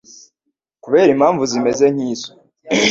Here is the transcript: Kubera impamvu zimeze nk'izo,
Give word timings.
Kubera 0.83 1.09
impamvu 1.15 1.43
zimeze 1.51 1.85
nk'izo, 1.93 2.31